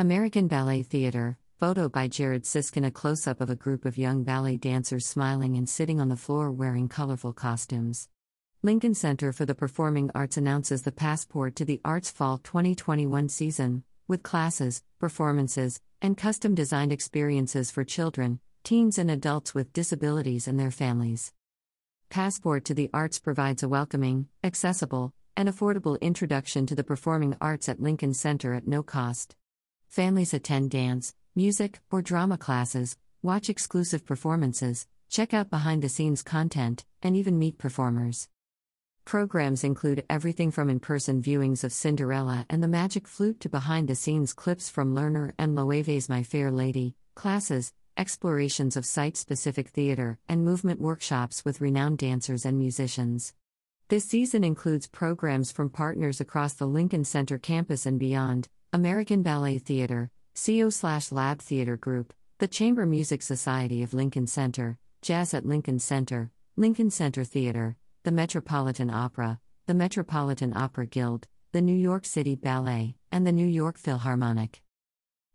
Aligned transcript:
American 0.00 0.48
Ballet 0.48 0.82
Theatre, 0.82 1.36
photo 1.58 1.86
by 1.86 2.08
Jared 2.08 2.46
Siskin. 2.46 2.86
A 2.86 2.90
close 2.90 3.26
up 3.26 3.42
of 3.42 3.50
a 3.50 3.54
group 3.54 3.84
of 3.84 3.98
young 3.98 4.24
ballet 4.24 4.56
dancers 4.56 5.04
smiling 5.04 5.58
and 5.58 5.68
sitting 5.68 6.00
on 6.00 6.08
the 6.08 6.16
floor 6.16 6.50
wearing 6.50 6.88
colorful 6.88 7.34
costumes. 7.34 8.08
Lincoln 8.62 8.94
Center 8.94 9.30
for 9.30 9.44
the 9.44 9.54
Performing 9.54 10.10
Arts 10.14 10.38
announces 10.38 10.84
the 10.84 10.90
passport 10.90 11.54
to 11.56 11.66
the 11.66 11.82
Arts 11.84 12.10
Fall 12.10 12.38
2021 12.38 13.28
season, 13.28 13.84
with 14.08 14.22
classes, 14.22 14.82
performances, 14.98 15.82
and 16.00 16.16
custom 16.16 16.54
designed 16.54 16.92
experiences 16.92 17.70
for 17.70 17.84
children, 17.84 18.40
teens, 18.64 18.96
and 18.96 19.10
adults 19.10 19.54
with 19.54 19.74
disabilities 19.74 20.48
and 20.48 20.58
their 20.58 20.70
families. 20.70 21.34
Passport 22.08 22.64
to 22.64 22.72
the 22.72 22.88
Arts 22.94 23.18
provides 23.18 23.62
a 23.62 23.68
welcoming, 23.68 24.28
accessible, 24.42 25.12
and 25.36 25.46
affordable 25.46 26.00
introduction 26.00 26.64
to 26.64 26.74
the 26.74 26.84
performing 26.84 27.36
arts 27.38 27.68
at 27.68 27.82
Lincoln 27.82 28.14
Center 28.14 28.54
at 28.54 28.66
no 28.66 28.82
cost. 28.82 29.36
Families 29.90 30.32
attend 30.32 30.70
dance, 30.70 31.16
music, 31.34 31.80
or 31.90 32.00
drama 32.00 32.38
classes, 32.38 32.96
watch 33.22 33.50
exclusive 33.50 34.06
performances, 34.06 34.86
check 35.08 35.34
out 35.34 35.50
behind 35.50 35.82
the 35.82 35.88
scenes 35.88 36.22
content, 36.22 36.84
and 37.02 37.16
even 37.16 37.40
meet 37.40 37.58
performers. 37.58 38.28
Programs 39.04 39.64
include 39.64 40.04
everything 40.08 40.52
from 40.52 40.70
in 40.70 40.78
person 40.78 41.20
viewings 41.20 41.64
of 41.64 41.72
Cinderella 41.72 42.46
and 42.48 42.62
the 42.62 42.68
Magic 42.68 43.08
Flute 43.08 43.40
to 43.40 43.48
behind 43.48 43.88
the 43.88 43.96
scenes 43.96 44.32
clips 44.32 44.70
from 44.70 44.94
Lerner 44.94 45.32
and 45.36 45.56
Loewe's 45.56 46.08
My 46.08 46.22
Fair 46.22 46.52
Lady, 46.52 46.94
classes, 47.16 47.72
explorations 47.96 48.76
of 48.76 48.86
site 48.86 49.16
specific 49.16 49.70
theater, 49.70 50.20
and 50.28 50.44
movement 50.44 50.80
workshops 50.80 51.44
with 51.44 51.60
renowned 51.60 51.98
dancers 51.98 52.46
and 52.46 52.56
musicians. 52.56 53.34
This 53.88 54.04
season 54.04 54.44
includes 54.44 54.86
programs 54.86 55.50
from 55.50 55.68
partners 55.68 56.20
across 56.20 56.54
the 56.54 56.68
Lincoln 56.68 57.02
Center 57.04 57.38
campus 57.38 57.86
and 57.86 57.98
beyond 57.98 58.48
American 58.72 59.24
Ballet 59.24 59.58
Theater, 59.58 60.12
CO 60.36 60.70
slash 60.70 61.10
Lab 61.10 61.40
Theater 61.40 61.76
Group, 61.76 62.14
the 62.38 62.46
Chamber 62.46 62.86
Music 62.86 63.20
Society 63.20 63.82
of 63.82 63.92
Lincoln 63.92 64.28
Center, 64.28 64.78
Jazz 65.02 65.34
at 65.34 65.44
Lincoln 65.44 65.80
Center, 65.80 66.30
Lincoln 66.56 66.88
Center 66.88 67.24
Theater, 67.24 67.76
the 68.04 68.12
Metropolitan 68.12 68.88
Opera, 68.88 69.40
the 69.66 69.74
Metropolitan 69.74 70.56
Opera 70.56 70.86
Guild, 70.86 71.26
the 71.50 71.60
New 71.60 71.74
York 71.74 72.04
City 72.04 72.36
Ballet, 72.36 72.94
and 73.10 73.26
the 73.26 73.32
New 73.32 73.46
York 73.46 73.76
Philharmonic. 73.76 74.62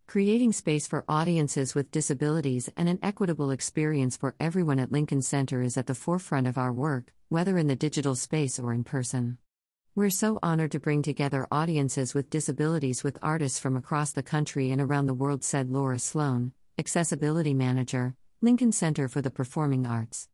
Creating 0.07 0.53
space 0.53 0.87
for 0.87 1.03
audiences 1.09 1.75
with 1.75 1.91
disabilities 1.91 2.69
and 2.77 2.87
an 2.87 2.99
equitable 3.03 3.51
experience 3.51 4.15
for 4.15 4.35
everyone 4.39 4.79
at 4.79 4.93
Lincoln 4.93 5.21
Center 5.21 5.61
is 5.61 5.75
at 5.75 5.87
the 5.87 5.93
forefront 5.93 6.47
of 6.47 6.57
our 6.57 6.71
work, 6.71 7.11
whether 7.27 7.57
in 7.57 7.67
the 7.67 7.75
digital 7.75 8.15
space 8.15 8.57
or 8.57 8.71
in 8.71 8.85
person. 8.85 9.39
We're 9.97 10.09
so 10.09 10.39
honored 10.43 10.73
to 10.73 10.79
bring 10.81 11.03
together 11.03 11.47
audiences 11.49 12.13
with 12.13 12.29
disabilities 12.29 13.01
with 13.01 13.17
artists 13.21 13.59
from 13.59 13.77
across 13.77 14.11
the 14.11 14.21
country 14.21 14.69
and 14.69 14.81
around 14.81 15.05
the 15.05 15.13
world, 15.13 15.41
said 15.41 15.69
Laura 15.69 15.99
Sloan, 15.99 16.51
Accessibility 16.77 17.53
Manager, 17.53 18.13
Lincoln 18.41 18.73
Center 18.73 19.07
for 19.07 19.21
the 19.21 19.31
Performing 19.31 19.87
Arts. 19.87 20.27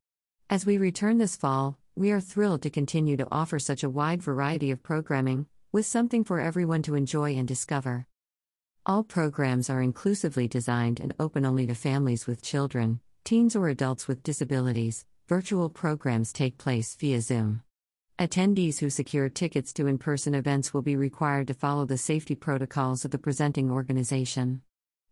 As 0.49 0.65
we 0.65 0.79
return 0.79 1.19
this 1.19 1.35
fall, 1.35 1.77
we 1.95 2.09
are 2.09 2.19
thrilled 2.19 2.63
to 2.63 2.71
continue 2.71 3.15
to 3.17 3.27
offer 3.31 3.59
such 3.59 3.83
a 3.83 3.89
wide 3.89 4.23
variety 4.23 4.71
of 4.71 4.81
programming, 4.81 5.45
with 5.71 5.85
something 5.85 6.23
for 6.23 6.39
everyone 6.39 6.81
to 6.81 6.95
enjoy 6.95 7.35
and 7.35 7.47
discover. 7.47 8.07
All 8.87 9.03
programs 9.03 9.69
are 9.69 9.83
inclusively 9.83 10.47
designed 10.47 10.99
and 10.99 11.13
open 11.19 11.45
only 11.45 11.67
to 11.67 11.75
families 11.75 12.25
with 12.25 12.41
children, 12.41 12.99
teens, 13.23 13.55
or 13.55 13.69
adults 13.69 14.07
with 14.07 14.23
disabilities. 14.23 15.05
Virtual 15.27 15.69
programs 15.69 16.33
take 16.33 16.57
place 16.57 16.95
via 16.95 17.21
Zoom. 17.21 17.61
Attendees 18.19 18.79
who 18.79 18.89
secure 18.89 19.29
tickets 19.29 19.71
to 19.73 19.87
in 19.87 19.97
person 19.97 20.35
events 20.35 20.73
will 20.73 20.81
be 20.81 20.95
required 20.95 21.47
to 21.47 21.53
follow 21.53 21.85
the 21.85 21.97
safety 21.97 22.35
protocols 22.35 23.03
of 23.03 23.11
the 23.11 23.17
presenting 23.17 23.71
organization. 23.71 24.61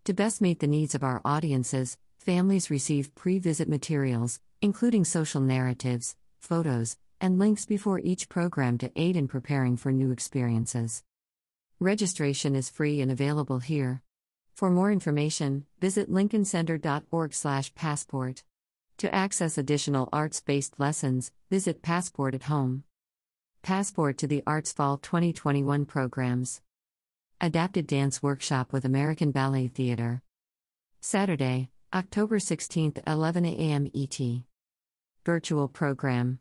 To 0.05 0.14
best 0.14 0.42
meet 0.42 0.59
the 0.59 0.67
needs 0.67 0.95
of 0.95 1.03
our 1.03 1.22
audiences, 1.25 1.97
families 2.17 2.70
receive 2.70 3.16
pre 3.16 3.39
visit 3.39 3.67
materials, 3.67 4.39
including 4.61 5.05
social 5.05 5.42
narratives, 5.42 6.16
photos, 6.39 6.97
and 7.20 7.39
links 7.39 7.65
before 7.65 7.99
each 7.99 8.30
program 8.30 8.77
to 8.77 8.92
aid 8.95 9.17
in 9.17 9.27
preparing 9.27 9.76
for 9.76 9.92
new 9.92 10.11
experiences. 10.11 11.04
Registration 11.80 12.55
is 12.55 12.70
free 12.70 13.02
and 13.02 13.11
available 13.11 13.60
here. 13.60 14.04
For 14.54 14.70
more 14.70 14.92
information, 14.92 15.66
visit 15.80 16.11
lincolncenter.org/passport. 16.11 18.43
To 18.98 19.16
access 19.16 19.58
additional 19.58 20.10
arts-based 20.11 20.77
lessons, 20.77 21.31
visit 21.49 21.81
Passport 21.81 22.36
at 22.36 22.43
Home. 22.43 22.83
Passport 23.61 24.17
to 24.20 24.27
the 24.27 24.42
Arts 24.47 24.71
Fall 24.71 24.97
2021 24.97 25.86
programs. 25.86 26.61
Adapted 27.42 27.86
Dance 27.87 28.23
Workshop 28.23 28.71
with 28.71 28.86
American 28.86 29.31
Ballet 29.31 29.67
Theatre. 29.67 30.21
Saturday, 31.02 31.69
October 31.93 32.39
16, 32.39 32.93
11 33.05 33.45
a.m. 33.45 33.92
ET. 33.93 34.19
Virtual 35.25 35.67
Program 35.67 36.39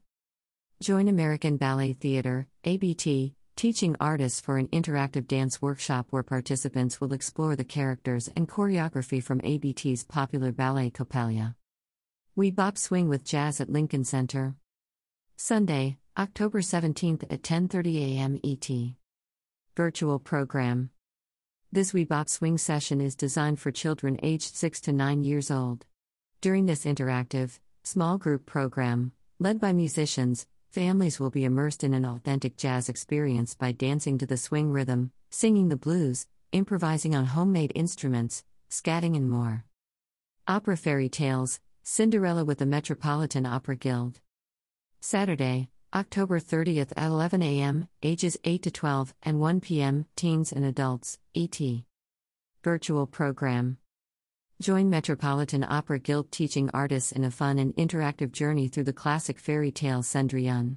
Join 0.80 1.08
American 1.08 1.56
Ballet 1.56 1.92
Theatre, 1.92 2.46
ABT, 2.64 3.34
teaching 3.56 3.96
artists 4.00 4.40
for 4.40 4.56
an 4.56 4.68
interactive 4.68 5.26
dance 5.26 5.60
workshop 5.60 6.06
where 6.10 6.22
participants 6.22 7.00
will 7.00 7.12
explore 7.12 7.56
the 7.56 7.64
characters 7.64 8.30
and 8.36 8.48
choreography 8.48 9.22
from 9.22 9.40
ABT's 9.42 10.04
popular 10.04 10.52
ballet 10.52 10.90
Coppelia. 10.90 11.56
We 12.36 12.52
Bop 12.52 12.78
Swing 12.78 13.08
with 13.08 13.24
Jazz 13.24 13.60
at 13.60 13.68
Lincoln 13.68 14.04
Center. 14.04 14.54
Sunday, 15.36 15.98
October 16.18 16.60
17th 16.60 17.22
at 17.30 17.42
10:30 17.42 18.16
a.m. 18.16 18.40
ET. 18.42 18.68
Virtual 19.76 20.18
program. 20.18 20.90
This 21.70 21.92
We 21.92 22.04
Bop 22.04 22.28
Swing 22.28 22.58
session 22.58 23.00
is 23.00 23.14
designed 23.14 23.60
for 23.60 23.70
children 23.70 24.18
aged 24.20 24.56
6 24.56 24.80
to 24.80 24.92
9 24.92 25.22
years 25.22 25.48
old. 25.48 25.86
During 26.40 26.66
this 26.66 26.86
interactive, 26.86 27.60
small 27.84 28.18
group 28.18 28.46
program, 28.46 29.12
led 29.38 29.60
by 29.60 29.72
musicians, 29.72 30.48
families 30.72 31.20
will 31.20 31.30
be 31.30 31.44
immersed 31.44 31.84
in 31.84 31.94
an 31.94 32.04
authentic 32.04 32.56
jazz 32.56 32.88
experience 32.88 33.54
by 33.54 33.70
dancing 33.70 34.18
to 34.18 34.26
the 34.26 34.36
swing 34.36 34.72
rhythm, 34.72 35.12
singing 35.30 35.68
the 35.68 35.76
blues, 35.76 36.26
improvising 36.50 37.14
on 37.14 37.26
homemade 37.26 37.70
instruments, 37.76 38.42
scatting, 38.68 39.16
and 39.16 39.30
more. 39.30 39.64
Opera 40.48 40.76
Fairy 40.76 41.08
Tales 41.08 41.60
Cinderella 41.84 42.44
with 42.44 42.58
the 42.58 42.66
Metropolitan 42.66 43.46
Opera 43.46 43.76
Guild. 43.76 44.18
Saturday, 45.00 45.68
October 45.94 46.38
30th 46.38 46.92
at 46.98 47.06
11 47.06 47.40
a.m., 47.40 47.88
ages 48.02 48.36
8 48.44 48.62
to 48.62 48.70
12, 48.70 49.14
and 49.22 49.40
1 49.40 49.60
p.m., 49.60 50.04
teens 50.16 50.52
and 50.52 50.62
adults, 50.62 51.18
ET. 51.34 51.58
Virtual 52.62 53.06
Program 53.06 53.78
Join 54.60 54.90
Metropolitan 54.90 55.64
Opera 55.64 55.98
Guild 55.98 56.30
teaching 56.30 56.68
artists 56.74 57.10
in 57.10 57.24
a 57.24 57.30
fun 57.30 57.58
and 57.58 57.74
interactive 57.76 58.32
journey 58.32 58.68
through 58.68 58.84
the 58.84 58.92
classic 58.92 59.38
fairy 59.38 59.70
tale 59.70 60.02
Cendrillon. 60.02 60.76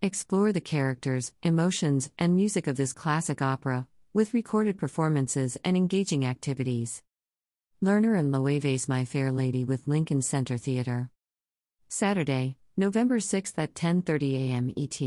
Explore 0.00 0.52
the 0.52 0.60
characters, 0.62 1.32
emotions, 1.42 2.10
and 2.18 2.34
music 2.34 2.66
of 2.66 2.76
this 2.76 2.94
classic 2.94 3.42
opera, 3.42 3.86
with 4.14 4.32
recorded 4.32 4.78
performances 4.78 5.58
and 5.64 5.76
engaging 5.76 6.24
activities. 6.24 7.02
Lerner 7.84 8.18
and 8.18 8.32
Loewe's 8.32 8.88
My 8.88 9.04
Fair 9.04 9.30
Lady 9.30 9.64
with 9.64 9.86
Lincoln 9.86 10.22
Center 10.22 10.56
Theater. 10.56 11.10
Saturday, 11.88 12.56
November 12.78 13.18
6th 13.18 13.54
at 13.56 13.72
10:30 13.72 14.50
a.m. 14.50 14.70
ET. 14.76 15.00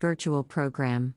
Virtual 0.00 0.44
program. 0.44 1.14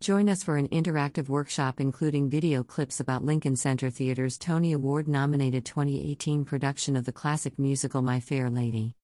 Join 0.00 0.28
us 0.28 0.42
for 0.42 0.56
an 0.56 0.66
interactive 0.70 1.28
workshop 1.28 1.80
including 1.80 2.28
video 2.28 2.64
clips 2.64 2.98
about 2.98 3.24
Lincoln 3.24 3.54
Center 3.54 3.88
Theater's 3.88 4.36
Tony 4.36 4.72
Award 4.72 5.06
nominated 5.06 5.64
2018 5.64 6.44
production 6.44 6.96
of 6.96 7.04
the 7.04 7.12
classic 7.12 7.56
musical 7.56 8.02
My 8.02 8.18
Fair 8.18 8.50
Lady. 8.50 8.96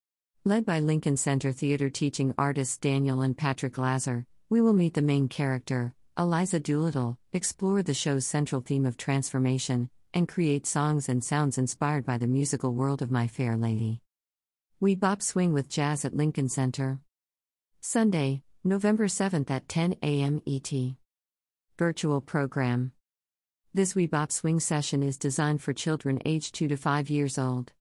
Led 0.44 0.66
by 0.66 0.80
Lincoln 0.80 1.16
Center 1.16 1.52
Theater 1.52 1.88
teaching 1.88 2.34
artists 2.36 2.76
Daniel 2.76 3.22
and 3.22 3.38
Patrick 3.38 3.78
Lazar, 3.78 4.26
we 4.48 4.60
will 4.60 4.72
meet 4.72 4.94
the 4.94 5.02
main 5.02 5.28
character, 5.28 5.94
Eliza 6.18 6.58
Doolittle, 6.58 7.16
explore 7.32 7.84
the 7.84 7.94
show's 7.94 8.26
central 8.26 8.60
theme 8.60 8.86
of 8.86 8.96
transformation, 8.96 9.88
and 10.12 10.26
create 10.26 10.66
songs 10.66 11.08
and 11.08 11.22
sounds 11.22 11.58
inspired 11.58 12.04
by 12.04 12.18
the 12.18 12.26
musical 12.26 12.74
world 12.74 13.02
of 13.02 13.12
My 13.12 13.28
Fair 13.28 13.56
Lady. 13.56 14.00
We 14.82 14.94
bop 14.94 15.20
swing 15.20 15.52
with 15.52 15.68
jazz 15.68 16.06
at 16.06 16.16
Lincoln 16.16 16.48
Center. 16.48 17.00
Sunday, 17.82 18.44
November 18.64 19.08
7th 19.08 19.50
at 19.50 19.68
10 19.68 19.96
a.m. 20.02 20.40
ET. 20.46 20.72
Virtual 21.76 22.22
Program. 22.22 22.92
This 23.74 23.94
We 23.94 24.06
Bop 24.06 24.32
Swing 24.32 24.58
session 24.58 25.02
is 25.02 25.18
designed 25.18 25.60
for 25.60 25.74
children 25.74 26.18
aged 26.24 26.54
2 26.54 26.68
to 26.68 26.78
5 26.78 27.10
years 27.10 27.36
old. 27.36 27.74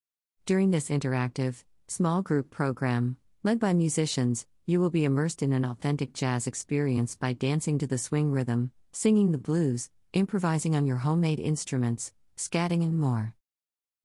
During 0.46 0.72
this 0.72 0.90
interactive, 0.90 1.63
small 1.88 2.22
group 2.22 2.50
program, 2.50 3.16
led 3.44 3.62
by 3.62 3.72
musicians, 3.72 4.46
you 4.66 4.81
will 4.81 4.90
be 4.90 5.06
immersed 5.06 5.42
in 5.42 5.54
an 5.54 5.63
authentic 5.63 6.13
jazz 6.13 6.48
experience 6.48 7.16
by 7.16 7.31
dancing 7.31 7.78
to 7.80 7.88
the 7.88 7.98
swing 7.98 8.30
rhythm, 8.30 8.72
singing 8.92 9.31
the 9.31 9.38
blues, 9.38 9.90
improvising 10.12 10.75
on 10.75 10.86
your 10.86 10.98
homemade 10.98 11.40
instruments, 11.40 12.12
scatting, 12.36 12.84
and 12.84 13.00
more. 13.00 13.36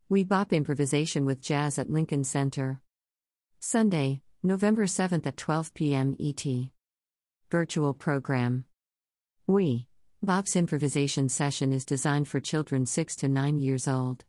We 0.08 0.22
Bop 0.22 0.52
Improvisation 0.52 1.24
with 1.24 1.40
Jazz 1.40 1.76
at 1.76 1.90
Lincoln 1.90 2.22
Center. 2.22 2.80
Sunday, 3.66 4.20
November 4.42 4.84
7th 4.84 5.26
at 5.26 5.38
12 5.38 5.72
p.m. 5.72 6.16
ET. 6.20 6.44
Virtual 7.50 7.94
Program. 7.94 8.66
We 9.46 9.86
Bop's 10.22 10.54
improvisation 10.54 11.30
session 11.30 11.72
is 11.72 11.86
designed 11.86 12.28
for 12.28 12.40
children 12.40 12.84
6 12.84 13.16
to 13.16 13.26
9 13.26 13.58
years 13.58 13.88
old. 13.88 14.26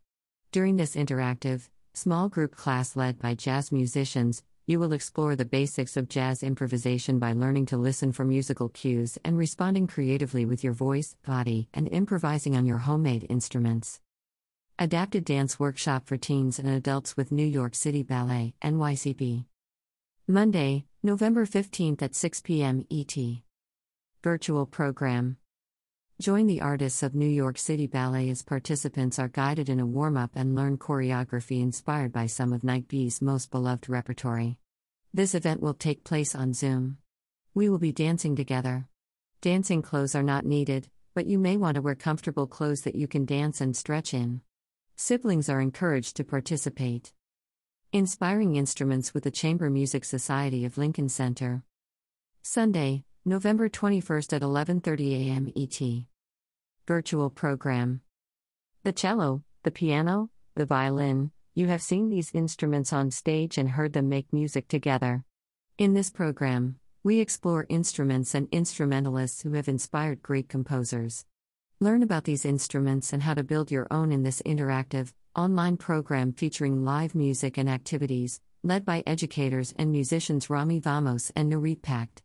During 0.54 0.78
this 0.78 0.96
interactive, 0.96 1.68
small 1.94 2.30
group 2.30 2.56
class 2.56 2.96
led 2.96 3.20
by 3.20 3.36
jazz 3.36 3.74
musicians, 3.74 4.42
you 4.68 4.80
will 4.80 4.94
explore 4.94 5.36
the 5.36 5.44
basics 5.44 5.98
of 5.98 6.08
jazz 6.08 6.42
improvisation 6.42 7.20
by 7.20 7.34
learning 7.34 7.66
to 7.66 7.78
listen 7.78 8.14
for 8.14 8.24
musical 8.24 8.70
cues 8.70 9.18
and 9.26 9.38
responding 9.38 9.86
creatively 9.86 10.46
with 10.46 10.64
your 10.64 10.72
voice, 10.72 11.18
body, 11.28 11.68
and 11.74 11.90
improvising 11.90 12.56
on 12.56 12.66
your 12.66 12.78
homemade 12.78 13.28
instruments. 13.30 14.00
Adapted 14.77 15.24
Dance 15.24 15.57
Workshop 15.57 16.06
for 16.06 16.18
Teens 16.18 16.60
and 16.60 16.68
Adults 16.68 17.16
with 17.16 17.31
New 17.31 17.45
York 17.45 17.75
City 17.75 18.04
Ballet, 18.04 18.56
NYCB. 18.62 19.45
Monday, 20.27 20.86
November 21.01 21.45
15th 21.45 22.01
at 22.01 22.13
6 22.13 22.42
p.m. 22.42 22.86
ET. 22.92 23.16
Virtual 24.22 24.66
Program 24.66 25.38
Join 26.19 26.48
the 26.48 26.60
artists 26.60 27.04
of 27.04 27.16
New 27.16 27.30
York 27.30 27.57
City 27.57 27.88
Ballet 27.88 28.30
as 28.30 28.44
participants 28.44 29.18
are 29.18 29.30
guided 29.30 29.69
in 29.69 29.80
a 29.80 29.86
warm 29.86 30.18
up 30.18 30.31
and 30.36 30.56
learn 30.56 30.78
choreography 30.78 31.62
inspired 31.62 32.12
by 32.12 32.25
some 32.25 32.51
of 32.51 32.60
NYCB's 32.60 33.21
most 33.21 33.51
beloved 33.51 33.88
repertory. 33.88 34.57
This 35.13 35.36
event 35.36 35.62
will 35.62 35.74
take 35.74 36.04
place 36.04 36.36
on 36.36 36.54
Zoom. 36.54 36.98
We 37.54 37.69
will 37.69 37.80
be 37.80 37.94
dancing 37.94 38.36
together. 38.36 38.89
Dancing 39.39 39.81
clothes 39.81 40.16
are 40.16 40.24
not 40.24 40.45
needed, 40.45 40.89
but 41.13 41.28
you 41.28 41.39
may 41.39 41.56
want 41.56 41.75
to 41.75 41.81
wear 41.81 41.95
comfortable 41.95 42.45
clothes 42.45 42.81
that 42.81 42.95
you 42.95 43.07
can 43.07 43.24
dance 43.24 43.62
and 43.62 43.74
stretch 43.74 44.13
in. 44.13 44.42
Siblings 44.97 45.50
are 45.50 45.59
encouraged 45.59 46.15
to 46.15 46.24
participate. 46.24 47.12
Inspiring 47.92 48.56
Instruments 48.56 49.13
with 49.13 49.25
the 49.25 49.31
Chamber 49.31 49.69
Music 49.69 50.06
Society 50.06 50.63
of 50.63 50.77
Lincoln 50.77 51.09
Center. 51.09 51.63
Sunday, 52.42 53.03
November 53.25 53.68
21st 53.68 54.31
at 54.31 54.42
11:30 54.42 55.27
a.m. 55.27 55.51
ET. 55.53 56.06
Virtual 56.88 57.30
program. 57.30 58.00
The 58.83 58.94
cello, 58.94 59.44
the 59.63 59.71
piano, 59.71 60.30
the 60.56 60.65
violin, 60.65 61.31
you 61.53 61.68
have 61.68 61.81
seen 61.81 62.07
these 62.07 62.31
instruments 62.33 62.94
on 62.94 63.12
stage 63.12 63.57
and 63.57 63.71
heard 63.71 63.92
them 63.92 64.07
make 64.07 64.31
music 64.31 64.69
together. 64.69 65.25
In 65.77 65.94
this 65.94 66.09
program, 66.09 66.80
we 67.03 67.19
explore 67.19 67.65
instruments 67.68 68.33
and 68.33 68.47
instrumentalists 68.50 69.42
who 69.42 69.51
have 69.56 69.68
inspired 69.68 70.21
great 70.21 70.47
composers. 70.47 71.25
Learn 71.81 72.04
about 72.04 72.24
these 72.24 72.45
instruments 72.45 73.12
and 73.12 73.22
how 73.22 73.33
to 73.33 73.44
build 73.44 73.69
your 73.69 73.86
own 73.92 74.13
in 74.13 74.24
this 74.24 74.42
interactive, 74.45 75.12
online 75.36 75.75
program 75.75 76.31
featuring 76.31 76.86
live 76.86 77.13
music 77.13 77.57
and 77.57 77.69
activities, 77.69 78.39
led 78.63 78.86
by 78.86 79.04
educators 79.06 79.74
and 79.77 79.92
musicians 79.92 80.50
Rami 80.50 80.80
Vamos 80.80 81.33
and 81.36 81.51
Nurit 81.51 81.81
Pacht. 81.81 82.24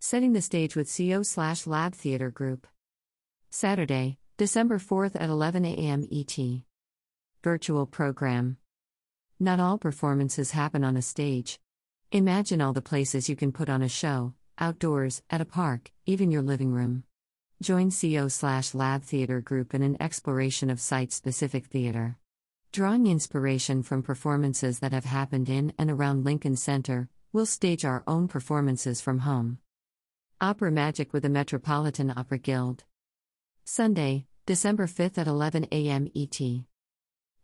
Setting 0.00 0.32
the 0.32 0.40
stage 0.40 0.74
with 0.74 0.90
CO 0.96 1.22
slash 1.22 1.66
Lab 1.66 1.94
Theater 1.94 2.30
Group. 2.30 2.66
Saturday, 3.50 4.16
December 4.38 4.78
4th 4.78 5.16
at 5.16 5.28
11 5.28 5.66
a.m. 5.66 6.08
ET. 6.10 6.38
Virtual 7.44 7.84
program. 7.84 8.56
Not 9.38 9.60
all 9.60 9.76
performances 9.76 10.52
happen 10.52 10.82
on 10.82 10.96
a 10.96 11.02
stage. 11.02 11.60
Imagine 12.10 12.62
all 12.62 12.72
the 12.72 12.80
places 12.80 13.28
you 13.28 13.36
can 13.36 13.52
put 13.52 13.68
on 13.68 13.82
a 13.82 13.88
show 13.88 14.32
outdoors, 14.58 15.22
at 15.28 15.40
a 15.40 15.44
park, 15.44 15.90
even 16.06 16.30
your 16.30 16.42
living 16.42 16.72
room. 16.72 17.02
Join 17.62 17.92
CO 17.92 18.26
slash 18.26 18.74
Lab 18.74 19.04
Theater 19.04 19.40
Group 19.40 19.72
in 19.72 19.82
an 19.82 19.96
exploration 20.02 20.68
of 20.68 20.80
site 20.80 21.12
specific 21.12 21.66
theater. 21.66 22.18
Drawing 22.72 23.06
inspiration 23.06 23.84
from 23.84 24.02
performances 24.02 24.80
that 24.80 24.92
have 24.92 25.04
happened 25.04 25.48
in 25.48 25.72
and 25.78 25.88
around 25.88 26.24
Lincoln 26.24 26.56
Center, 26.56 27.08
we'll 27.32 27.46
stage 27.46 27.84
our 27.84 28.02
own 28.04 28.26
performances 28.26 29.00
from 29.00 29.20
home. 29.20 29.58
Opera 30.40 30.72
Magic 30.72 31.12
with 31.12 31.22
the 31.22 31.28
Metropolitan 31.28 32.12
Opera 32.16 32.38
Guild. 32.38 32.82
Sunday, 33.64 34.26
December 34.44 34.88
5th 34.88 35.16
at 35.16 35.28
11 35.28 35.68
a.m. 35.70 36.10
ET. 36.16 36.40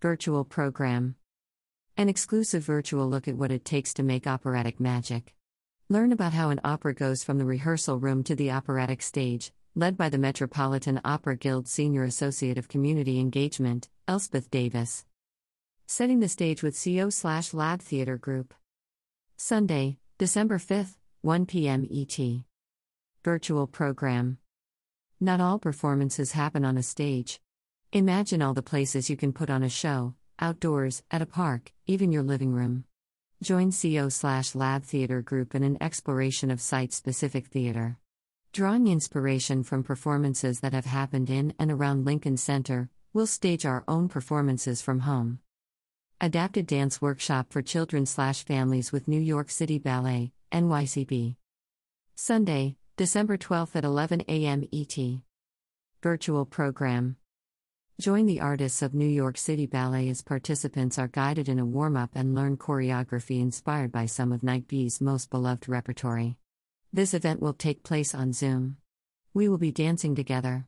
Virtual 0.02 0.44
Program. 0.44 1.14
An 1.96 2.08
exclusive 2.08 2.64
virtual 2.64 3.08
look 3.08 3.28
at 3.28 3.36
what 3.36 3.52
it 3.52 3.64
takes 3.64 3.94
to 3.94 4.02
make 4.02 4.26
operatic 4.26 4.80
magic. 4.80 5.36
Learn 5.88 6.10
about 6.10 6.32
how 6.32 6.50
an 6.50 6.60
opera 6.64 6.92
goes 6.92 7.22
from 7.22 7.38
the 7.38 7.44
rehearsal 7.44 8.00
room 8.00 8.24
to 8.24 8.34
the 8.34 8.50
operatic 8.50 9.00
stage, 9.00 9.52
led 9.78 9.96
by 9.96 10.08
the 10.08 10.18
Metropolitan 10.18 11.00
Opera 11.04 11.36
Guild 11.36 11.68
Senior 11.68 12.02
Associate 12.02 12.58
of 12.58 12.66
Community 12.66 13.20
Engagement, 13.20 13.88
Elspeth 14.08 14.50
Davis. 14.50 15.04
Setting 15.86 16.18
the 16.18 16.28
stage 16.28 16.64
with 16.64 16.82
CO 16.82 17.10
slash 17.10 17.54
Lab 17.54 17.80
Theater 17.80 18.18
Group. 18.18 18.54
Sunday, 19.36 19.98
December 20.18 20.58
5th, 20.58 20.96
1 21.22 21.46
p.m. 21.46 21.86
ET. 21.94 22.18
Virtual 23.22 23.68
program. 23.68 24.38
Not 25.20 25.40
all 25.40 25.60
performances 25.60 26.32
happen 26.32 26.64
on 26.64 26.76
a 26.76 26.82
stage. 26.82 27.40
Imagine 27.92 28.42
all 28.42 28.54
the 28.54 28.62
places 28.62 29.08
you 29.08 29.16
can 29.16 29.32
put 29.32 29.48
on 29.48 29.62
a 29.62 29.68
show 29.68 30.14
outdoors, 30.40 31.04
at 31.12 31.22
a 31.22 31.26
park, 31.26 31.72
even 31.86 32.10
your 32.10 32.24
living 32.24 32.52
room. 32.52 32.82
Join 33.44 33.70
CO 33.70 34.08
slash 34.08 34.56
Lab 34.56 34.82
Theater 34.82 35.22
Group 35.22 35.54
in 35.54 35.62
an 35.62 35.80
exploration 35.80 36.50
of 36.50 36.60
site 36.60 36.92
specific 36.92 37.46
theater. 37.46 37.96
Drawing 38.52 38.88
inspiration 38.88 39.62
from 39.62 39.84
performances 39.84 40.60
that 40.60 40.72
have 40.72 40.86
happened 40.86 41.30
in 41.30 41.54
and 41.58 41.70
around 41.70 42.04
Lincoln 42.04 42.36
Center, 42.36 42.88
we'll 43.12 43.26
stage 43.26 43.64
our 43.66 43.84
own 43.86 44.08
performances 44.08 44.82
from 44.82 45.00
home. 45.00 45.40
Adapted 46.20 46.66
Dance 46.66 47.00
Workshop 47.00 47.52
for 47.52 47.62
Children 47.62 48.06
slash 48.06 48.44
Families 48.44 48.90
with 48.90 49.06
New 49.06 49.20
York 49.20 49.50
City 49.50 49.78
Ballet, 49.78 50.32
NYCB. 50.50 51.36
Sunday, 52.16 52.76
December 52.96 53.36
12th 53.36 53.76
at 53.76 53.84
11 53.84 54.22
a.m. 54.26 54.66
ET. 54.72 54.98
Virtual 56.02 56.44
Program. 56.44 57.16
Join 58.00 58.26
the 58.26 58.40
artists 58.40 58.82
of 58.82 58.94
New 58.94 59.06
York 59.06 59.36
City 59.36 59.66
Ballet 59.66 60.08
as 60.08 60.22
participants 60.22 60.98
are 60.98 61.08
guided 61.08 61.48
in 61.48 61.58
a 61.58 61.66
warm 61.66 61.96
up 61.96 62.10
and 62.14 62.34
learn 62.34 62.56
choreography 62.56 63.40
inspired 63.40 63.92
by 63.92 64.06
some 64.06 64.32
of 64.32 64.40
NYCB's 64.40 65.00
most 65.00 65.30
beloved 65.30 65.68
repertory. 65.68 66.38
This 66.92 67.12
event 67.12 67.42
will 67.42 67.52
take 67.52 67.82
place 67.82 68.14
on 68.14 68.32
Zoom. 68.32 68.78
We 69.34 69.48
will 69.48 69.58
be 69.58 69.72
dancing 69.72 70.14
together. 70.14 70.66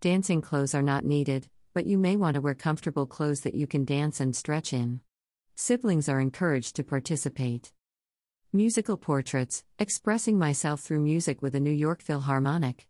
Dancing 0.00 0.40
clothes 0.40 0.74
are 0.74 0.82
not 0.82 1.04
needed, 1.04 1.48
but 1.74 1.86
you 1.86 1.98
may 1.98 2.16
want 2.16 2.36
to 2.36 2.40
wear 2.40 2.54
comfortable 2.54 3.04
clothes 3.04 3.42
that 3.42 3.54
you 3.54 3.66
can 3.66 3.84
dance 3.84 4.18
and 4.18 4.34
stretch 4.34 4.72
in. 4.72 5.00
Siblings 5.56 6.08
are 6.08 6.20
encouraged 6.20 6.74
to 6.76 6.84
participate. 6.84 7.70
Musical 8.50 8.96
Portraits 8.96 9.62
Expressing 9.78 10.38
Myself 10.38 10.80
Through 10.80 11.00
Music 11.00 11.42
with 11.42 11.52
the 11.52 11.60
New 11.60 11.70
York 11.70 12.00
Philharmonic. 12.00 12.86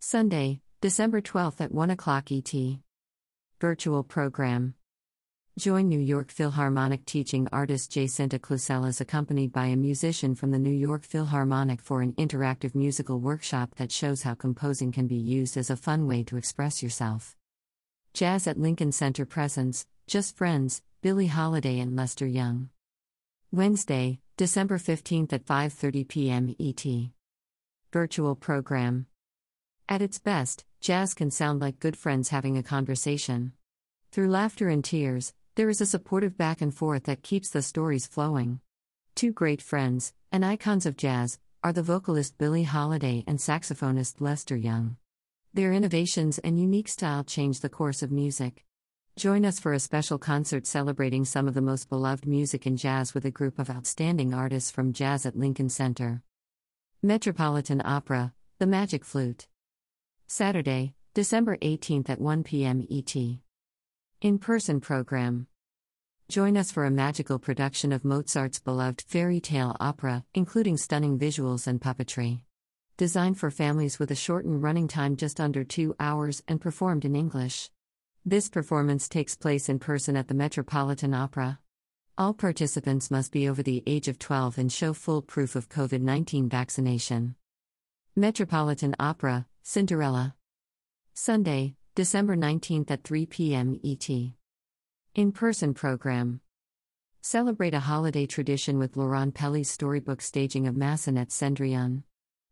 Sunday, 0.00 0.60
December 0.80 1.20
12th 1.20 1.60
at 1.60 1.72
1 1.72 1.90
o'clock 1.90 2.32
ET. 2.32 2.52
Virtual 3.60 4.02
Program. 4.02 4.74
Join 5.58 5.90
New 5.90 6.00
York 6.00 6.30
Philharmonic 6.30 7.04
teaching 7.04 7.46
artist 7.52 7.92
Jacinta 7.92 8.38
Clusellas 8.38 9.02
accompanied 9.02 9.52
by 9.52 9.66
a 9.66 9.76
musician 9.76 10.34
from 10.34 10.50
the 10.50 10.58
New 10.58 10.72
York 10.72 11.04
Philharmonic 11.04 11.82
for 11.82 12.00
an 12.00 12.14
interactive 12.14 12.74
musical 12.74 13.20
workshop 13.20 13.74
that 13.76 13.92
shows 13.92 14.22
how 14.22 14.32
composing 14.32 14.92
can 14.92 15.06
be 15.06 15.14
used 15.14 15.58
as 15.58 15.68
a 15.68 15.76
fun 15.76 16.06
way 16.08 16.22
to 16.22 16.38
express 16.38 16.82
yourself. 16.82 17.36
Jazz 18.14 18.46
at 18.46 18.58
Lincoln 18.58 18.92
Center 18.92 19.26
Presents, 19.26 19.84
Just 20.06 20.38
Friends, 20.38 20.80
Billie 21.02 21.26
Holiday 21.26 21.78
and 21.80 21.94
Lester 21.94 22.26
Young. 22.26 22.70
Wednesday, 23.50 24.20
December 24.38 24.78
15th 24.78 25.34
at 25.34 25.44
5:30 25.44 26.08
p.m. 26.08 26.56
ET. 26.58 26.82
Virtual 27.92 28.34
program. 28.36 29.04
At 29.86 30.00
its 30.00 30.18
best, 30.18 30.64
jazz 30.80 31.12
can 31.12 31.30
sound 31.30 31.60
like 31.60 31.78
good 31.78 31.98
friends 31.98 32.30
having 32.30 32.56
a 32.56 32.62
conversation. 32.62 33.52
Through 34.12 34.28
laughter 34.28 34.68
and 34.70 34.82
tears, 34.84 35.34
there 35.54 35.68
is 35.68 35.82
a 35.82 35.86
supportive 35.86 36.38
back 36.38 36.62
and 36.62 36.74
forth 36.74 37.04
that 37.04 37.22
keeps 37.22 37.50
the 37.50 37.60
stories 37.60 38.06
flowing. 38.06 38.60
Two 39.14 39.32
great 39.32 39.60
friends, 39.60 40.14
and 40.30 40.44
icons 40.44 40.86
of 40.86 40.96
jazz, 40.96 41.38
are 41.62 41.74
the 41.74 41.82
vocalist 41.82 42.38
Billie 42.38 42.62
Holiday 42.62 43.22
and 43.26 43.38
saxophonist 43.38 44.20
Lester 44.20 44.56
Young. 44.56 44.96
Their 45.52 45.74
innovations 45.74 46.38
and 46.38 46.58
unique 46.58 46.88
style 46.88 47.22
change 47.22 47.60
the 47.60 47.68
course 47.68 48.02
of 48.02 48.10
music. 48.10 48.64
Join 49.14 49.44
us 49.44 49.60
for 49.60 49.74
a 49.74 49.78
special 49.78 50.16
concert 50.16 50.66
celebrating 50.66 51.26
some 51.26 51.46
of 51.46 51.52
the 51.52 51.60
most 51.60 51.90
beloved 51.90 52.26
music 52.26 52.66
in 52.66 52.78
jazz 52.78 53.12
with 53.12 53.26
a 53.26 53.30
group 53.30 53.58
of 53.58 53.68
outstanding 53.68 54.32
artists 54.32 54.70
from 54.70 54.94
Jazz 54.94 55.26
at 55.26 55.36
Lincoln 55.36 55.68
Center. 55.68 56.22
Metropolitan 57.02 57.82
Opera, 57.84 58.32
The 58.58 58.66
Magic 58.66 59.04
Flute. 59.04 59.48
Saturday, 60.26 60.94
December 61.12 61.58
18th 61.58 62.08
at 62.08 62.22
1 62.22 62.42
p.m. 62.42 62.86
ET. 62.90 63.14
In 64.22 64.38
person 64.38 64.80
program. 64.80 65.48
Join 66.28 66.56
us 66.56 66.70
for 66.70 66.84
a 66.84 66.92
magical 66.92 67.40
production 67.40 67.90
of 67.90 68.04
Mozart's 68.04 68.60
beloved 68.60 69.02
fairy 69.02 69.40
tale 69.40 69.76
opera, 69.80 70.24
including 70.32 70.76
stunning 70.76 71.18
visuals 71.18 71.66
and 71.66 71.80
puppetry. 71.80 72.42
Designed 72.96 73.36
for 73.36 73.50
families 73.50 73.98
with 73.98 74.12
a 74.12 74.14
shortened 74.14 74.62
running 74.62 74.86
time 74.86 75.16
just 75.16 75.40
under 75.40 75.64
two 75.64 75.96
hours 75.98 76.40
and 76.46 76.60
performed 76.60 77.04
in 77.04 77.16
English. 77.16 77.72
This 78.24 78.48
performance 78.48 79.08
takes 79.08 79.34
place 79.34 79.68
in 79.68 79.80
person 79.80 80.16
at 80.16 80.28
the 80.28 80.34
Metropolitan 80.34 81.14
Opera. 81.14 81.58
All 82.16 82.32
participants 82.32 83.10
must 83.10 83.32
be 83.32 83.48
over 83.48 83.64
the 83.64 83.82
age 83.88 84.06
of 84.06 84.20
12 84.20 84.56
and 84.56 84.72
show 84.72 84.92
full 84.92 85.22
proof 85.22 85.56
of 85.56 85.68
COVID 85.68 86.00
19 86.00 86.48
vaccination. 86.48 87.34
Metropolitan 88.14 88.94
Opera, 89.00 89.48
Cinderella. 89.64 90.36
Sunday, 91.12 91.74
December 91.94 92.34
19th 92.34 92.90
at 92.90 93.04
3 93.04 93.26
p.m. 93.26 93.78
ET. 93.84 94.08
In 95.14 95.30
person 95.30 95.74
program. 95.74 96.40
Celebrate 97.20 97.74
a 97.74 97.80
holiday 97.80 98.24
tradition 98.24 98.78
with 98.78 98.96
Laurent 98.96 99.34
Pelly's 99.34 99.70
storybook 99.70 100.22
staging 100.22 100.66
of 100.66 100.74
Massenet 100.74 101.28
Cendrillon. 101.28 102.04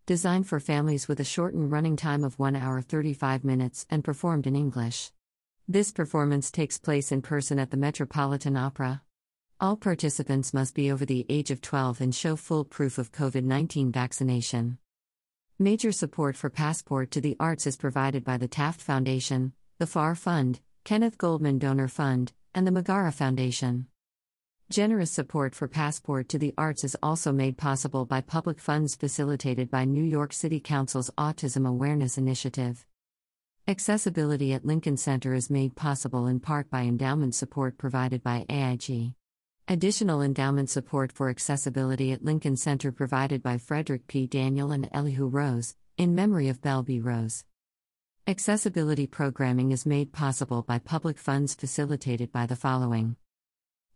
Designed 0.05 0.47
for 0.47 0.61
families 0.61 1.09
with 1.09 1.21
a 1.21 1.25
shortened 1.25 1.73
running 1.73 1.97
time 1.97 2.23
of 2.23 2.39
1 2.39 2.55
hour 2.55 2.83
35 2.83 3.43
minutes 3.43 3.87
and 3.89 4.05
performed 4.05 4.47
in 4.47 4.55
English. 4.55 5.11
This 5.67 5.91
performance 5.91 6.51
takes 6.51 6.77
place 6.77 7.11
in 7.11 7.23
person 7.23 7.59
at 7.59 7.71
the 7.71 7.79
Metropolitan 7.79 8.59
Opera. 8.59 9.01
All 9.59 9.77
participants 9.77 10.53
must 10.53 10.75
be 10.75 10.93
over 10.93 11.07
the 11.07 11.25
age 11.31 11.51
of 11.51 11.63
12 11.63 12.03
and 12.03 12.15
show 12.15 12.37
full 12.37 12.67
proof 12.67 12.99
of 12.99 13.11
COVID 13.11 13.45
19 13.45 13.91
vaccination. 13.91 14.77
Major 15.62 15.93
support 15.93 16.37
for 16.37 16.49
Passport 16.49 17.11
to 17.11 17.21
the 17.21 17.37
Arts 17.38 17.67
is 17.67 17.76
provided 17.76 18.25
by 18.25 18.38
the 18.38 18.49
Taft 18.49 18.81
Foundation, 18.81 19.52
the 19.79 19.87
Farr 19.87 20.14
Fund, 20.14 20.59
Kenneth 20.85 21.19
Goldman 21.19 21.59
Donor 21.59 21.87
Fund, 21.87 22.33
and 22.55 22.67
the 22.67 22.71
Megara 22.71 23.12
Foundation. 23.12 23.87
Generous 24.71 25.11
support 25.11 25.55
for 25.55 25.69
Passport 25.69 26.31
to 26.31 26.38
the 26.38 26.55
Arts 26.57 26.83
is 26.83 26.97
also 27.02 27.31
made 27.31 27.59
possible 27.59 28.07
by 28.07 28.23
public 28.23 28.59
funds 28.59 28.95
facilitated 28.95 29.71
by 29.71 29.85
New 29.85 30.02
York 30.02 30.33
City 30.33 30.61
Council's 30.61 31.11
Autism 31.19 31.69
Awareness 31.69 32.17
Initiative. 32.17 32.87
Accessibility 33.69 34.55
at 34.55 34.64
Lincoln 34.64 34.97
Center 34.97 35.35
is 35.35 35.50
made 35.50 35.76
possible 35.76 36.26
in 36.26 36.40
part 36.40 36.71
by 36.71 36.85
endowment 36.85 37.35
support 37.35 37.76
provided 37.76 38.23
by 38.23 38.47
AIG. 38.49 39.12
Additional 39.71 40.21
endowment 40.21 40.69
support 40.69 41.12
for 41.12 41.29
accessibility 41.29 42.11
at 42.11 42.25
Lincoln 42.25 42.57
Center 42.57 42.91
provided 42.91 43.41
by 43.41 43.57
Frederick 43.57 44.09
P. 44.09 44.27
Daniel 44.27 44.73
and 44.73 44.89
Elihu 44.91 45.29
Rose, 45.29 45.77
in 45.97 46.12
memory 46.12 46.49
of 46.49 46.61
Belle 46.61 46.83
B. 46.83 46.99
Rose. 46.99 47.45
Accessibility 48.27 49.07
programming 49.07 49.71
is 49.71 49.87
made 49.87 50.11
possible 50.11 50.62
by 50.62 50.81
public 50.81 51.19
funds 51.19 51.55
facilitated 51.55 52.33
by 52.33 52.47
the 52.47 52.57
following 52.57 53.15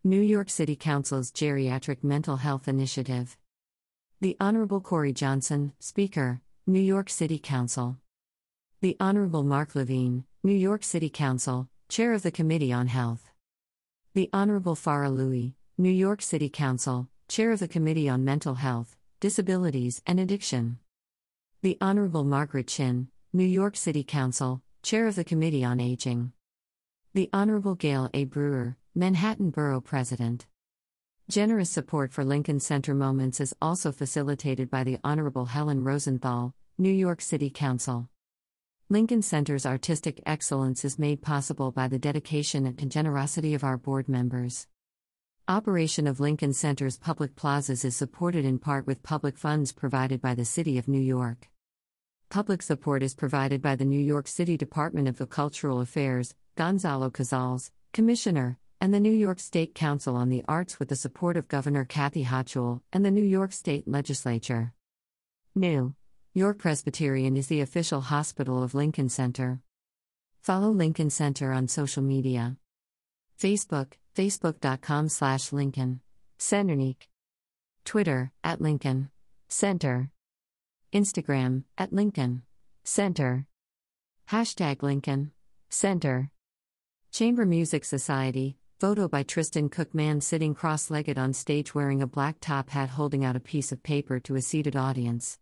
New 0.04 0.20
York 0.20 0.48
City 0.48 0.76
Council's 0.76 1.32
Geriatric 1.32 2.04
Mental 2.04 2.36
Health 2.36 2.68
Initiative. 2.68 3.36
The 4.20 4.36
Honorable 4.38 4.80
Corey 4.80 5.12
Johnson, 5.12 5.72
Speaker, 5.80 6.40
New 6.68 6.78
York 6.78 7.10
City 7.10 7.40
Council. 7.40 7.96
The 8.80 8.96
Honorable 9.00 9.42
Mark 9.42 9.74
Levine, 9.74 10.22
New 10.44 10.54
York 10.54 10.84
City 10.84 11.10
Council, 11.10 11.68
Chair 11.88 12.12
of 12.12 12.22
the 12.22 12.30
Committee 12.30 12.72
on 12.72 12.86
Health. 12.86 13.32
The 14.14 14.30
Honorable 14.32 14.76
Farah 14.76 15.12
Louis, 15.12 15.56
New 15.76 15.90
York 15.90 16.22
City 16.22 16.48
Council, 16.48 17.08
Chair 17.26 17.50
of 17.50 17.58
the 17.58 17.66
Committee 17.66 18.08
on 18.08 18.24
Mental 18.24 18.54
Health, 18.54 18.96
Disabilities, 19.18 20.00
and 20.06 20.20
Addiction. 20.20 20.78
The 21.62 21.76
Honorable 21.80 22.22
Margaret 22.22 22.68
Chin, 22.68 23.08
New 23.32 23.44
York 23.44 23.76
City 23.76 24.04
Council, 24.04 24.62
Chair 24.84 25.08
of 25.08 25.16
the 25.16 25.24
Committee 25.24 25.64
on 25.64 25.80
Aging. 25.80 26.30
The 27.12 27.28
Honorable 27.32 27.74
Gale 27.74 28.08
A. 28.14 28.22
Brewer, 28.22 28.76
Manhattan 28.94 29.50
Borough 29.50 29.80
President. 29.80 30.46
Generous 31.28 31.70
support 31.70 32.12
for 32.12 32.24
Lincoln 32.24 32.60
Center 32.60 32.94
Moments 32.94 33.40
is 33.40 33.52
also 33.60 33.90
facilitated 33.90 34.70
by 34.70 34.84
the 34.84 34.98
Honorable 35.02 35.46
Helen 35.46 35.82
Rosenthal, 35.82 36.54
New 36.78 36.92
York 36.92 37.20
City 37.20 37.50
Council. 37.50 38.08
Lincoln 38.90 39.22
Center's 39.22 39.66
artistic 39.66 40.22
excellence 40.24 40.84
is 40.84 41.00
made 41.00 41.20
possible 41.20 41.72
by 41.72 41.88
the 41.88 41.98
dedication 41.98 42.64
and 42.64 42.92
generosity 42.92 43.54
of 43.54 43.64
our 43.64 43.76
board 43.76 44.08
members. 44.08 44.68
Operation 45.46 46.06
of 46.06 46.20
Lincoln 46.20 46.54
Center's 46.54 46.96
public 46.96 47.36
plazas 47.36 47.84
is 47.84 47.94
supported 47.94 48.46
in 48.46 48.58
part 48.58 48.86
with 48.86 49.02
public 49.02 49.36
funds 49.36 49.72
provided 49.72 50.22
by 50.22 50.34
the 50.34 50.46
City 50.46 50.78
of 50.78 50.88
New 50.88 50.98
York. 50.98 51.50
Public 52.30 52.62
support 52.62 53.02
is 53.02 53.14
provided 53.14 53.60
by 53.60 53.76
the 53.76 53.84
New 53.84 54.00
York 54.00 54.26
City 54.26 54.56
Department 54.56 55.06
of 55.06 55.28
Cultural 55.28 55.82
Affairs, 55.82 56.34
Gonzalo 56.56 57.10
Casals, 57.10 57.70
Commissioner, 57.92 58.58
and 58.80 58.94
the 58.94 59.00
New 59.00 59.12
York 59.12 59.38
State 59.38 59.74
Council 59.74 60.16
on 60.16 60.30
the 60.30 60.42
Arts 60.48 60.78
with 60.78 60.88
the 60.88 60.96
support 60.96 61.36
of 61.36 61.46
Governor 61.46 61.84
Kathy 61.84 62.24
Hochul 62.24 62.80
and 62.90 63.04
the 63.04 63.10
New 63.10 63.22
York 63.22 63.52
State 63.52 63.86
Legislature. 63.86 64.72
New 65.54 65.94
York 66.32 66.56
Presbyterian 66.56 67.36
is 67.36 67.48
the 67.48 67.60
official 67.60 68.00
hospital 68.00 68.62
of 68.62 68.74
Lincoln 68.74 69.10
Center. 69.10 69.60
Follow 70.40 70.70
Lincoln 70.70 71.10
Center 71.10 71.52
on 71.52 71.68
social 71.68 72.02
media. 72.02 72.56
Facebook, 73.44 73.92
facebook.com 74.16 75.10
slash 75.10 75.52
Lincoln. 75.52 76.00
Centernique. 76.38 77.08
Twitter, 77.84 78.32
at 78.42 78.62
Lincoln. 78.62 79.10
Center. 79.50 80.08
Instagram, 80.94 81.64
at 81.76 81.92
Lincoln. 81.92 82.40
Center. 82.84 83.46
Hashtag 84.30 84.82
Lincoln. 84.82 85.32
Center. 85.68 86.30
Chamber 87.12 87.44
Music 87.44 87.84
Society, 87.84 88.56
photo 88.80 89.08
by 89.08 89.22
Tristan 89.22 89.68
Cookman 89.68 90.22
sitting 90.22 90.54
cross 90.54 90.90
legged 90.90 91.18
on 91.18 91.34
stage 91.34 91.74
wearing 91.74 92.00
a 92.00 92.06
black 92.06 92.36
top 92.40 92.70
hat 92.70 92.88
holding 92.88 93.26
out 93.26 93.36
a 93.36 93.40
piece 93.40 93.72
of 93.72 93.82
paper 93.82 94.18
to 94.20 94.36
a 94.36 94.40
seated 94.40 94.74
audience. 94.74 95.38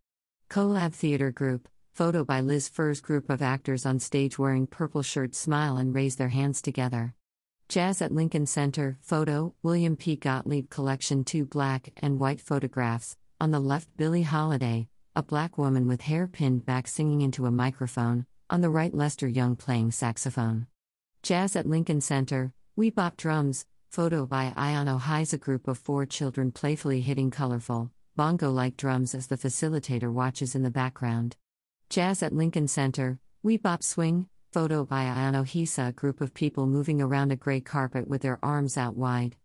Collab 0.50 0.92
Theater 0.92 1.30
Group, 1.30 1.68
photo 1.94 2.24
by 2.24 2.40
Liz 2.40 2.68
Furr's 2.68 3.00
group 3.00 3.30
of 3.30 3.42
actors 3.42 3.86
on 3.86 4.00
stage 4.00 4.40
wearing 4.40 4.66
purple 4.66 5.02
shirts 5.02 5.38
smile 5.38 5.76
and 5.76 5.94
raise 5.94 6.16
their 6.16 6.30
hands 6.30 6.60
together. 6.60 7.14
Jazz 7.72 8.02
at 8.02 8.12
Lincoln 8.12 8.44
Center, 8.44 8.98
photo, 9.00 9.54
William 9.62 9.96
P. 9.96 10.14
Gottlieb 10.14 10.68
Collection 10.68 11.24
2 11.24 11.46
black 11.46 11.88
and 12.02 12.20
white 12.20 12.38
photographs. 12.38 13.16
On 13.40 13.50
the 13.50 13.60
left, 13.60 13.88
Billie 13.96 14.24
Holiday, 14.24 14.88
a 15.16 15.22
black 15.22 15.56
woman 15.56 15.88
with 15.88 16.02
hair 16.02 16.26
pinned 16.26 16.66
back 16.66 16.86
singing 16.86 17.22
into 17.22 17.46
a 17.46 17.50
microphone. 17.50 18.26
On 18.50 18.60
the 18.60 18.68
right, 18.68 18.92
Lester 18.92 19.26
Young 19.26 19.56
playing 19.56 19.92
saxophone. 19.92 20.66
Jazz 21.22 21.56
at 21.56 21.64
Lincoln 21.64 22.02
Center, 22.02 22.52
We 22.76 22.90
Bop 22.90 23.16
Drums, 23.16 23.64
photo 23.88 24.26
by 24.26 24.52
Ayano 24.54 25.00
Heiza 25.00 25.40
group 25.40 25.66
of 25.66 25.78
four 25.78 26.04
children 26.04 26.52
playfully 26.52 27.00
hitting 27.00 27.30
colorful, 27.30 27.90
bongo 28.16 28.50
like 28.50 28.76
drums 28.76 29.14
as 29.14 29.28
the 29.28 29.38
facilitator 29.38 30.12
watches 30.12 30.54
in 30.54 30.62
the 30.62 30.70
background. 30.70 31.36
Jazz 31.88 32.22
at 32.22 32.34
Lincoln 32.34 32.68
Center, 32.68 33.18
We 33.42 33.56
Bop 33.56 33.82
Swing, 33.82 34.28
Photo 34.52 34.84
by 34.84 35.04
Ayano 35.04 35.46
Hisa 35.46 35.88
a 35.88 35.92
group 35.92 36.20
of 36.20 36.34
people 36.34 36.66
moving 36.66 37.00
around 37.00 37.32
a 37.32 37.36
gray 37.36 37.60
carpet 37.60 38.06
with 38.06 38.20
their 38.20 38.38
arms 38.42 38.76
out 38.76 38.94
wide. 38.94 39.36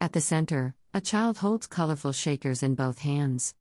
At 0.00 0.14
the 0.14 0.20
center, 0.22 0.74
a 0.94 1.00
child 1.02 1.36
holds 1.36 1.66
colorful 1.66 2.12
shakers 2.12 2.62
in 2.62 2.74
both 2.74 3.00
hands. 3.00 3.54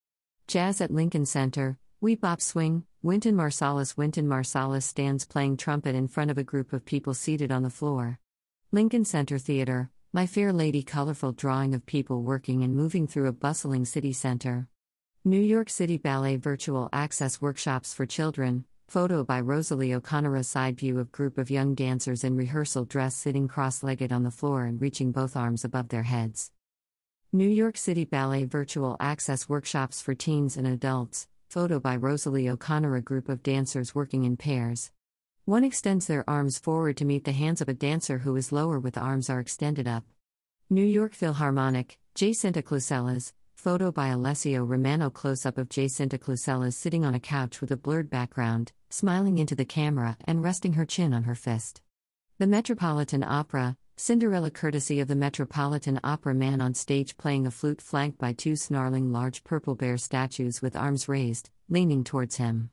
Jazz 0.48 0.80
at 0.80 0.92
Lincoln 0.92 1.26
Center, 1.26 1.78
We 2.00 2.16
Bop 2.16 2.40
Swing, 2.40 2.86
Wynton 3.04 3.36
Marsalis 3.36 3.98
Wynton 3.98 4.26
Marsalis 4.26 4.84
stands 4.84 5.26
playing 5.26 5.58
trumpet 5.58 5.96
in 5.96 6.08
front 6.08 6.32
of 6.32 6.38
a 6.38 6.46
group 6.46 6.72
of 6.72 6.86
people 6.86 7.14
seated 7.14 7.52
on 7.52 7.64
the 7.64 7.70
floor. 7.70 8.20
Lincoln 8.72 9.04
Center 9.04 9.38
Theater, 9.38 9.90
My 10.14 10.26
Fair 10.26 10.54
Lady 10.54 10.82
colorful 10.82 11.34
drawing 11.34 11.76
of 11.76 11.86
people 11.86 12.22
working 12.22 12.64
and 12.64 12.74
moving 12.74 13.06
through 13.06 13.28
a 13.28 13.34
bustling 13.34 13.84
city 13.84 14.14
center. 14.14 14.70
New 15.26 15.42
York 15.42 15.70
City 15.70 15.98
Ballet 15.98 16.38
Virtual 16.38 16.88
Access 16.94 17.42
Workshops 17.42 17.94
for 17.94 18.06
Children, 18.06 18.64
Photo 18.88 19.24
by 19.24 19.42
Rosalie 19.42 19.94
O'Connor. 19.94 20.44
Side 20.44 20.78
view 20.78 21.00
of 21.00 21.12
group 21.12 21.38
of 21.38 21.50
young 21.50 21.76
dancers 21.76 22.24
in 22.24 22.36
rehearsal 22.36 22.86
dress 22.86 23.16
sitting 23.16 23.48
cross 23.48 23.84
legged 23.84 24.12
on 24.12 24.24
the 24.24 24.32
floor 24.32 24.66
and 24.66 24.80
reaching 24.80 25.12
both 25.12 25.36
arms 25.36 25.66
above 25.66 25.90
their 25.90 26.04
heads. 26.04 26.52
New 27.34 27.48
York 27.48 27.78
City 27.78 28.06
Ballet 28.06 28.46
Virtual 28.46 28.96
Access 29.00 29.50
Workshops 29.50 30.02
for 30.02 30.14
Teens 30.14 30.56
and 30.56 30.68
Adults. 30.68 31.28
Photo 31.50 31.80
by 31.80 31.96
Rosalie 31.96 32.48
O'Connor. 32.48 32.96
A 32.96 33.02
group 33.02 33.28
of 33.28 33.44
dancers 33.44 33.96
working 33.96 34.24
in 34.24 34.38
pairs. 34.38 34.92
One 35.46 35.64
extends 35.64 36.08
their 36.08 36.28
arms 36.30 36.60
forward 36.60 36.98
to 36.98 37.06
meet 37.06 37.26
the 37.26 37.32
hands 37.32 37.62
of 37.62 37.70
a 37.70 37.74
dancer 37.74 38.20
who 38.20 38.36
is 38.36 38.52
lower 38.52 38.80
with 38.80 38.98
arms 38.98 39.30
are 39.30 39.40
extended 39.40 39.88
up. 39.88 40.04
New 40.70 40.86
York 40.86 41.14
Philharmonic, 41.14 41.98
Jacinta 42.14 42.62
Clusellas, 42.62 43.34
Photo 43.56 43.92
by 43.92 44.10
Alessio 44.10 44.64
Romano 44.64 45.10
close 45.10 45.46
up 45.46 45.58
of 45.58 45.70
Jacinta 45.70 46.20
Clusellas 46.20 46.74
sitting 46.74 47.04
on 47.04 47.16
a 47.16 47.20
couch 47.20 47.62
with 47.62 47.72
a 47.72 47.78
blurred 47.78 48.12
background, 48.12 48.72
smiling 48.90 49.40
into 49.40 49.56
the 49.56 49.66
camera 49.66 50.18
and 50.26 50.44
resting 50.44 50.74
her 50.74 50.86
chin 50.86 51.14
on 51.14 51.24
her 51.24 51.34
fist. 51.34 51.82
The 52.38 52.46
Metropolitan 52.46 53.24
Opera, 53.24 53.76
Cinderella 53.98 54.52
courtesy 54.52 55.00
of 55.00 55.08
the 55.08 55.16
Metropolitan 55.16 56.00
Opera 56.04 56.36
man 56.36 56.62
on 56.62 56.76
stage 56.76 57.18
playing 57.18 57.48
a 57.48 57.52
flute 57.52 57.82
flanked 57.82 58.20
by 58.20 58.34
two 58.34 58.56
snarling 58.56 59.12
large 59.12 59.44
purple 59.44 59.74
bear 59.74 59.98
statues 59.98 60.62
with 60.62 60.76
arms 60.76 61.08
raised, 61.08 61.50
leaning 61.68 62.04
towards 62.04 62.36
him. 62.36 62.70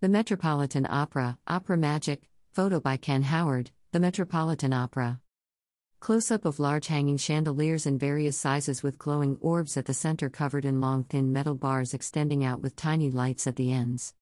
The 0.00 0.08
Metropolitan 0.08 0.86
Opera, 0.88 1.38
Opera 1.48 1.76
Magic, 1.78 2.28
photo 2.52 2.78
by 2.78 2.96
Ken 2.96 3.22
Howard, 3.22 3.72
The 3.90 4.00
Metropolitan 4.00 4.72
Opera. 4.72 5.20
Close 6.00 6.30
up 6.30 6.44
of 6.44 6.60
large 6.60 6.86
hanging 6.86 7.16
chandeliers 7.16 7.84
in 7.84 7.98
various 7.98 8.36
sizes 8.36 8.84
with 8.84 8.98
glowing 8.98 9.36
orbs 9.40 9.76
at 9.76 9.86
the 9.86 9.92
center 9.92 10.30
covered 10.30 10.64
in 10.64 10.80
long 10.80 11.02
thin 11.02 11.32
metal 11.32 11.56
bars 11.56 11.92
extending 11.92 12.44
out 12.44 12.60
with 12.60 12.76
tiny 12.76 13.10
lights 13.10 13.48
at 13.48 13.56
the 13.56 13.72
ends. 13.72 14.14